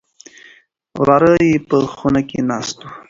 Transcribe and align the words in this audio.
وراره 0.99 1.31
يې 1.49 1.57
په 1.67 1.77
خونه 1.93 2.21
کې 2.29 2.39
ناست 2.49 2.77
و. 2.83 2.87